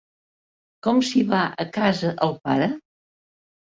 [0.87, 2.75] Com s'hi va a casa el pare?